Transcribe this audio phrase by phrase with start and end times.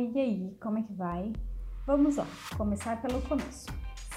[0.00, 1.30] E aí, como é que vai?
[1.86, 3.66] Vamos lá, começar pelo começo.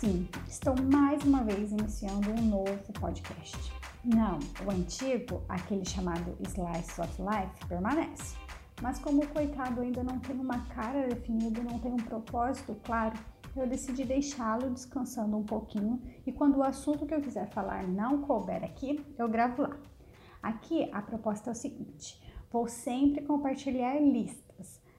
[0.00, 3.72] Sim, estou mais uma vez iniciando um novo podcast.
[4.04, 8.36] Não, o antigo, aquele chamado Slice of Life, permanece.
[8.82, 13.16] Mas como o coitado ainda não tem uma cara definida, não tem um propósito claro,
[13.54, 18.22] eu decidi deixá-lo descansando um pouquinho e quando o assunto que eu quiser falar não
[18.22, 19.76] couber aqui, eu gravo lá.
[20.42, 22.20] Aqui a proposta é o seguinte:
[22.50, 24.47] vou sempre compartilhar listas.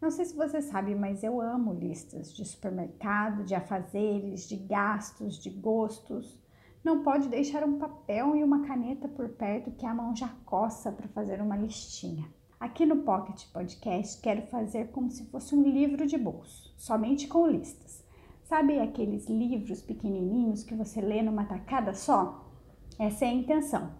[0.00, 5.36] Não sei se você sabe, mas eu amo listas de supermercado, de afazeres, de gastos,
[5.36, 6.40] de gostos.
[6.82, 10.90] Não pode deixar um papel e uma caneta por perto que a mão já coça
[10.90, 12.26] para fazer uma listinha.
[12.58, 17.46] Aqui no Pocket Podcast quero fazer como se fosse um livro de bolso, somente com
[17.46, 18.02] listas.
[18.44, 22.50] Sabe aqueles livros pequenininhos que você lê numa tacada só?
[22.98, 23.92] Essa é a intenção.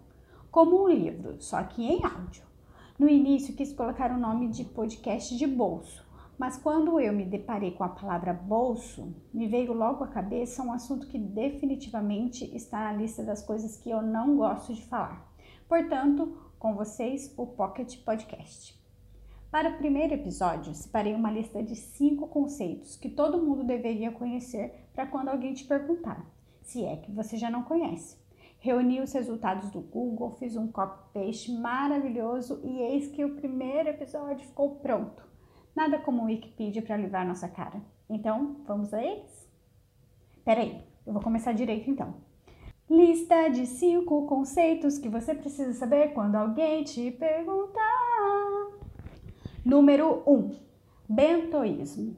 [0.51, 2.50] Como um livro, só que em áudio.
[3.01, 7.71] No início quis colocar o nome de podcast de bolso, mas quando eu me deparei
[7.71, 12.92] com a palavra bolso, me veio logo à cabeça um assunto que definitivamente está na
[12.92, 15.33] lista das coisas que eu não gosto de falar.
[15.67, 18.79] Portanto, com vocês, o Pocket Podcast.
[19.51, 24.91] Para o primeiro episódio, separei uma lista de cinco conceitos que todo mundo deveria conhecer
[24.92, 28.20] para quando alguém te perguntar, se é que você já não conhece.
[28.61, 34.47] Reuni os resultados do Google, fiz um copy-paste maravilhoso e eis que o primeiro episódio
[34.47, 35.27] ficou pronto.
[35.75, 37.80] Nada como o Wikipedia para livrar nossa cara.
[38.08, 39.48] Então, vamos a eles?
[40.44, 42.17] Peraí, eu vou começar direito então.
[42.89, 47.80] Lista de cinco conceitos que você precisa saber quando alguém te perguntar.
[49.64, 50.33] Número 1.
[50.34, 50.56] Um,
[51.08, 52.14] bentoísmo.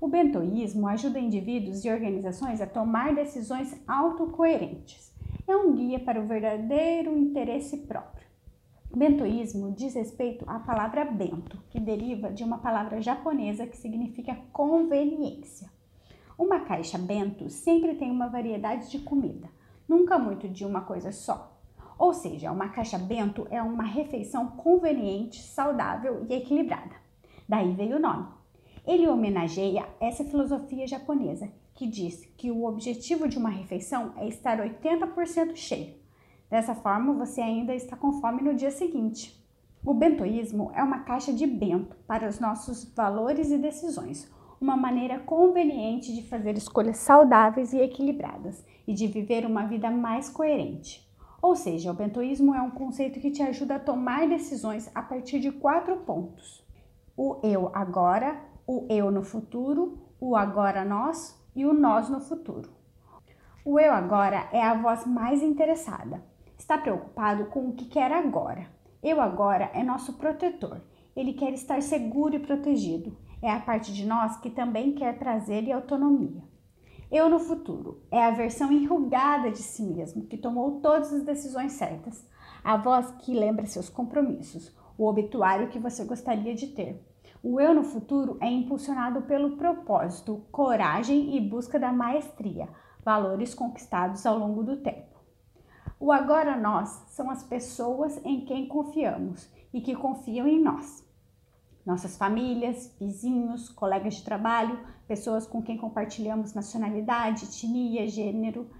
[0.00, 5.13] O bentoísmo ajuda indivíduos e organizações a tomar decisões autocoerentes.
[5.46, 8.26] É um guia para o verdadeiro interesse próprio.
[8.96, 15.68] Bentoísmo diz respeito à palavra bento, que deriva de uma palavra japonesa que significa conveniência.
[16.38, 19.50] Uma caixa bento sempre tem uma variedade de comida,
[19.86, 21.60] nunca muito de uma coisa só.
[21.98, 26.96] Ou seja, uma caixa bento é uma refeição conveniente, saudável e equilibrada.
[27.46, 28.28] Daí veio o nome.
[28.86, 34.58] Ele homenageia essa filosofia japonesa, que diz que o objetivo de uma refeição é estar
[34.58, 35.94] 80% cheio.
[36.48, 39.42] Dessa forma, você ainda está com fome no dia seguinte.
[39.84, 44.30] O bentoísmo é uma caixa de bento para os nossos valores e decisões,
[44.60, 50.30] uma maneira conveniente de fazer escolhas saudáveis e equilibradas e de viver uma vida mais
[50.30, 51.06] coerente.
[51.42, 55.40] Ou seja, o bentoísmo é um conceito que te ajuda a tomar decisões a partir
[55.40, 56.64] de quatro pontos:
[57.14, 62.70] o eu agora, o eu no futuro, o agora nós e o nós no futuro.
[63.64, 66.22] O eu agora é a voz mais interessada.
[66.58, 68.66] Está preocupado com o que quer agora.
[69.02, 70.80] Eu agora é nosso protetor.
[71.16, 73.16] Ele quer estar seguro e protegido.
[73.40, 76.42] É a parte de nós que também quer prazer e autonomia.
[77.10, 81.72] Eu no futuro é a versão enrugada de si mesmo, que tomou todas as decisões
[81.72, 82.26] certas,
[82.62, 87.02] a voz que lembra seus compromissos, o obituário que você gostaria de ter.
[87.42, 92.68] O eu no futuro é impulsionado pelo propósito, coragem e busca da maestria,
[93.04, 95.14] valores conquistados ao longo do tempo.
[96.00, 101.04] O agora nós são as pessoas em quem confiamos e que confiam em nós
[101.84, 108.70] nossas famílias, vizinhos, colegas de trabalho, pessoas com quem compartilhamos nacionalidade, etnia, gênero,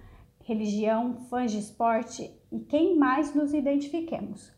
[0.43, 4.53] religião, fãs de esporte e quem mais nos identifiquemos.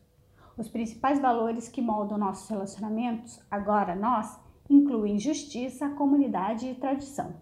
[0.56, 7.34] Os principais valores que moldam nossos relacionamentos, agora nós, incluem justiça, comunidade e tradição.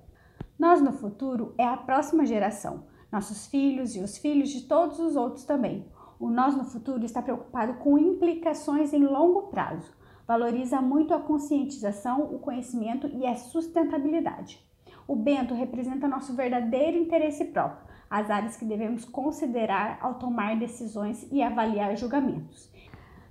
[0.59, 5.17] Nós no futuro é a próxima geração, nossos filhos e os filhos de todos os
[5.17, 5.87] outros também.
[6.19, 9.93] O nós no futuro está preocupado com implicações em longo prazo
[10.27, 14.59] Valoriza muito a conscientização, o conhecimento e a sustentabilidade.
[15.07, 21.29] O Bento representa nosso verdadeiro interesse próprio, as áreas que devemos considerar ao tomar decisões
[21.31, 22.73] e avaliar julgamentos.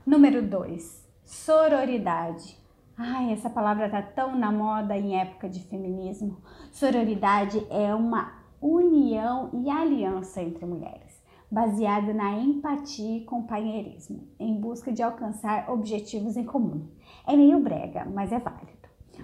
[0.06, 1.02] Número 2.
[1.24, 2.58] Sororidade.
[2.98, 6.42] Ai, essa palavra tá tão na moda em época de feminismo.
[6.74, 14.92] Sororidade é uma união e aliança entre mulheres baseada na empatia e companheirismo, em busca
[14.92, 16.88] de alcançar objetivos em comum.
[17.28, 18.74] É meio brega, mas é válido.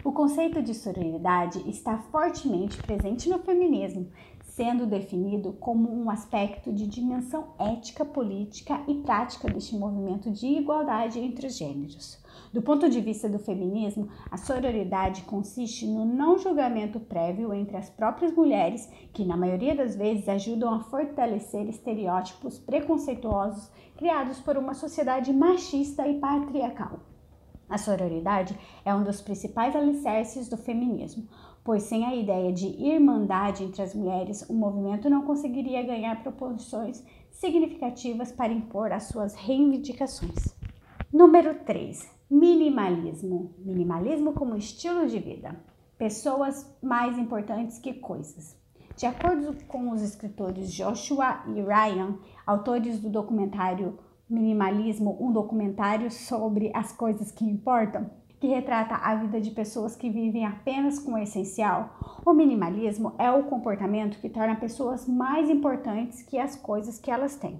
[0.03, 4.11] O conceito de sororidade está fortemente presente no feminismo,
[4.59, 11.17] sendo definido como um aspecto de dimensão ética, política e prática deste movimento de igualdade
[11.17, 12.21] entre os gêneros.
[12.51, 17.89] Do ponto de vista do feminismo, a sororidade consiste no não julgamento prévio entre as
[17.89, 24.73] próprias mulheres, que na maioria das vezes ajudam a fortalecer estereótipos preconceituosos criados por uma
[24.73, 26.99] sociedade machista e patriarcal.
[27.69, 31.27] A sororidade é um dos principais alicerces do feminismo,
[31.63, 37.03] pois sem a ideia de irmandade entre as mulheres, o movimento não conseguiria ganhar proporções
[37.29, 40.55] significativas para impor as suas reivindicações.
[41.13, 42.09] Número 3.
[42.29, 43.53] Minimalismo.
[43.59, 45.55] Minimalismo como estilo de vida.
[45.95, 48.57] Pessoas mais importantes que coisas.
[48.95, 53.97] De acordo com os escritores Joshua e Ryan, autores do documentário
[54.29, 60.07] Minimalismo, um documentário sobre as coisas que importam, que retrata a vida de pessoas que
[60.07, 66.21] vivem apenas com o essencial, o minimalismo é o comportamento que torna pessoas mais importantes
[66.21, 67.59] que as coisas que elas têm.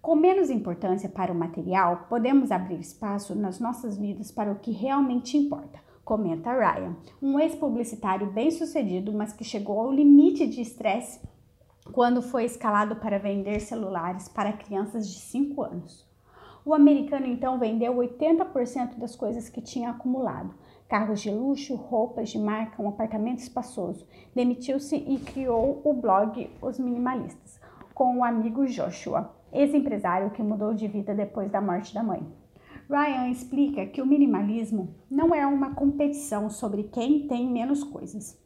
[0.00, 4.72] Com menos importância para o material, podemos abrir espaço nas nossas vidas para o que
[4.72, 11.20] realmente importa, comenta Ryan, um ex-publicitário bem-sucedido, mas que chegou ao limite de estresse
[11.92, 16.10] quando foi escalado para vender celulares para crianças de 5 anos.
[16.64, 20.54] O americano então vendeu 80% das coisas que tinha acumulado:
[20.88, 24.06] carros de luxo, roupas de marca, um apartamento espaçoso.
[24.34, 27.60] Demitiu-se e criou o blog Os Minimalistas
[27.94, 32.26] com o amigo Joshua, ex-empresário que mudou de vida depois da morte da mãe.
[32.88, 38.41] Ryan explica que o minimalismo não é uma competição sobre quem tem menos coisas.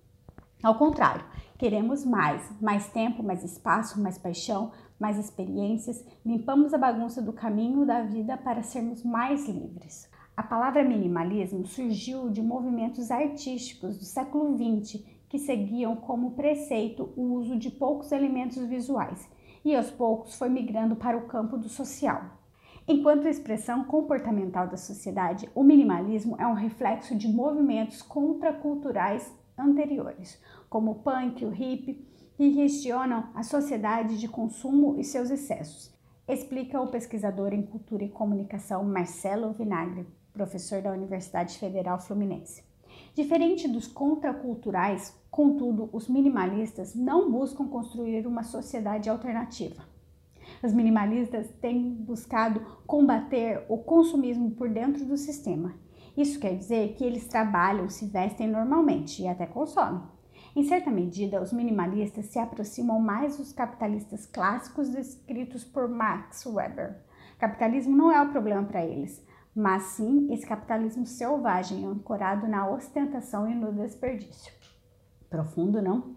[0.62, 1.25] Ao contrário,
[1.58, 7.85] queremos mais, mais tempo, mais espaço, mais paixão, mais experiências, limpamos a bagunça do caminho
[7.85, 10.11] da vida para sermos mais livres.
[10.37, 17.35] A palavra minimalismo surgiu de movimentos artísticos do século XX que seguiam como preceito o
[17.35, 19.29] uso de poucos elementos visuais
[19.64, 22.23] e aos poucos foi migrando para o campo do social.
[22.88, 30.91] Enquanto expressão comportamental da sociedade, o minimalismo é um reflexo de movimentos contraculturais anteriores, como
[30.93, 32.06] o punk, o hip,
[32.37, 35.94] que questionam a sociedade de consumo e seus excessos,
[36.29, 42.62] explica o pesquisador em cultura e comunicação Marcelo Vinagre, professor da Universidade Federal Fluminense.
[43.14, 49.82] Diferente dos contraculturais, contudo, os minimalistas não buscam construir uma sociedade alternativa.
[50.62, 55.75] Os minimalistas têm buscado combater o consumismo por dentro do sistema.
[56.17, 60.03] Isso quer dizer que eles trabalham, se vestem normalmente e até consomem
[60.57, 66.97] em certa medida, os minimalistas se aproximam mais dos capitalistas clássicos descritos por Max Weber.
[67.39, 69.23] Capitalismo não é o problema para eles,
[69.55, 74.51] mas sim esse capitalismo selvagem ancorado na ostentação e no desperdício.
[75.29, 76.17] Profundo, não?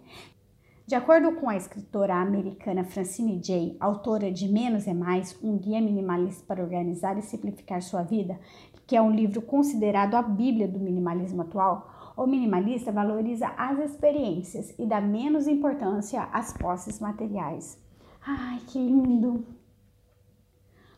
[0.88, 5.82] De acordo com a escritora americana Francine Jay, autora de Menos é Mais, um guia
[5.82, 8.40] minimalista para organizar e simplificar sua vida,
[8.90, 14.74] que é um livro considerado a bíblia do minimalismo atual, o minimalista valoriza as experiências
[14.80, 17.80] e dá menos importância às posses materiais.
[18.26, 19.46] Ai, que lindo!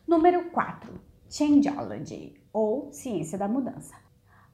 [0.08, 0.90] Número 4.
[1.28, 3.94] Changeology, ou Ciência da Mudança.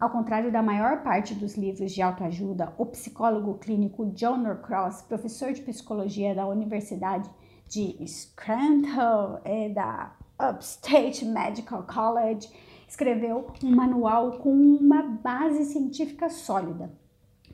[0.01, 5.53] Ao contrário da maior parte dos livros de autoajuda, o psicólogo clínico John Norcross, professor
[5.53, 7.31] de psicologia da Universidade
[7.69, 12.49] de Scranton e da Upstate Medical College,
[12.89, 16.91] escreveu um manual com uma base científica sólida.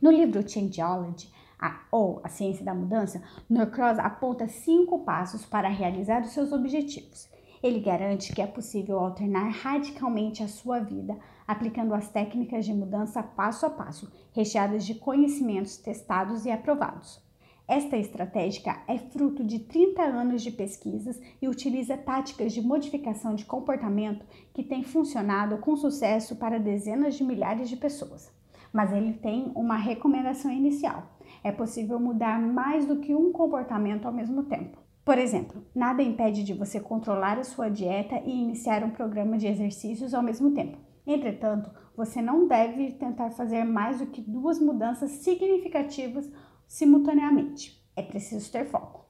[0.00, 6.22] No livro Changeology, a, ou A Ciência da Mudança, Norcross aponta cinco passos para realizar
[6.22, 7.28] os seus objetivos.
[7.62, 13.22] Ele garante que é possível alternar radicalmente a sua vida aplicando as técnicas de mudança
[13.22, 17.23] passo a passo, recheadas de conhecimentos testados e aprovados.
[17.66, 23.46] Esta estratégia é fruto de 30 anos de pesquisas e utiliza táticas de modificação de
[23.46, 28.30] comportamento que têm funcionado com sucesso para dezenas de milhares de pessoas.
[28.70, 34.12] Mas ele tem uma recomendação inicial: é possível mudar mais do que um comportamento ao
[34.12, 34.78] mesmo tempo.
[35.02, 39.46] Por exemplo, nada impede de você controlar a sua dieta e iniciar um programa de
[39.46, 40.76] exercícios ao mesmo tempo.
[41.06, 46.30] Entretanto, você não deve tentar fazer mais do que duas mudanças significativas
[46.74, 47.81] simultaneamente.
[47.94, 49.06] É preciso ter foco.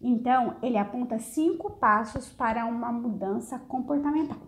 [0.00, 4.40] Então, ele aponta cinco passos para uma mudança comportamental.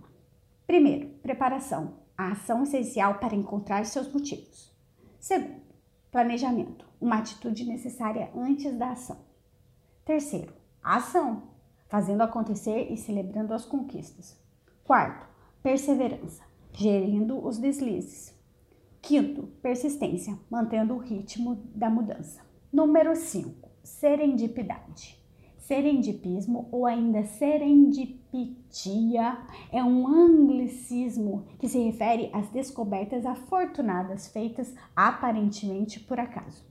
[0.67, 4.75] Primeiro, preparação, a ação essencial para encontrar seus motivos.
[5.21, 5.61] Segundo,
[6.11, 9.19] planejamento, uma atitude necessária antes da ação.
[10.03, 11.51] Terceiro, ação,
[11.89, 14.35] fazendo acontecer e celebrando as conquistas.
[14.83, 15.29] Quarto,
[15.63, 18.35] perseverança, gerindo os deslizes.
[19.03, 22.46] Quinto, persistência, mantendo o ritmo da mudança.
[22.77, 25.19] Número 5, serendipidade.
[25.57, 29.39] Serendipismo ou ainda serendipitia
[29.73, 36.67] é um anglicismo que se refere às descobertas afortunadas feitas aparentemente por acaso.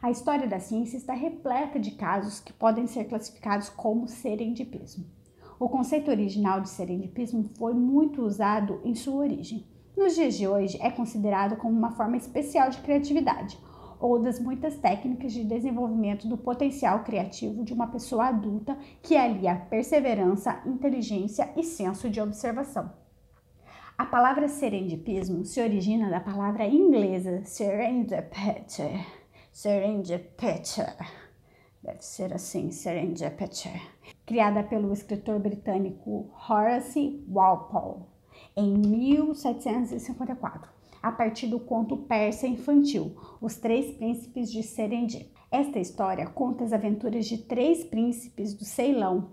[0.00, 5.06] A história da ciência está repleta de casos que podem ser classificados como serendipismo.
[5.58, 9.66] O conceito original de serendipismo foi muito usado em sua origem
[9.98, 13.58] nos dias de hoje é considerado como uma forma especial de criatividade
[14.00, 19.56] ou das muitas técnicas de desenvolvimento do potencial criativo de uma pessoa adulta que alia
[19.56, 22.90] perseverança, inteligência e senso de observação.
[23.96, 29.04] A palavra serendipismo se origina da palavra inglesa serendipity.
[29.52, 30.82] Serendipity.
[31.82, 33.70] Deve ser assim, serendipity.
[34.24, 38.04] Criada pelo escritor britânico Horace Walpole
[38.56, 40.70] em 1754,
[41.02, 45.30] a partir do conto persa infantil Os Três Príncipes de Serendip.
[45.50, 49.30] Esta história conta as aventuras de três príncipes do Ceilão,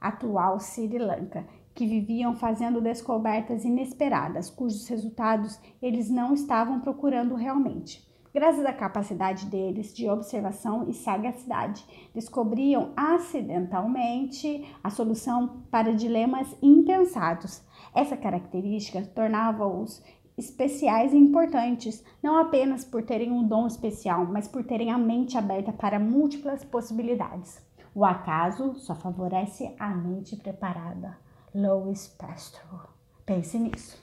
[0.00, 8.10] atual Sri Lanka, que viviam fazendo descobertas inesperadas, cujos resultados eles não estavam procurando realmente.
[8.34, 17.62] Graças à capacidade deles de observação e sagacidade, descobriam acidentalmente a solução para dilemas impensados.
[17.94, 20.02] Essa característica tornava-os
[20.36, 25.36] especiais e importantes, não apenas por terem um dom especial, mas por terem a mente
[25.36, 27.60] aberta para múltiplas possibilidades.
[27.94, 31.18] O acaso só favorece a mente preparada.
[31.54, 32.88] Louis Pasteur.
[33.26, 34.02] Pense nisso.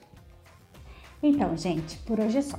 [1.22, 2.58] Então, gente, por hoje é só.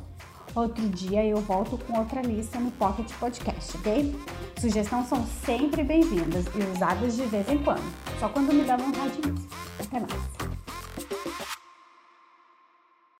[0.53, 4.13] Outro dia eu volto com outra lista no Pocket Podcast, ok?
[4.59, 7.83] Sugestões são sempre bem-vindas e usadas de vez em quando,
[8.19, 9.47] só quando me dá vontade mesmo.
[9.79, 10.40] Até mais!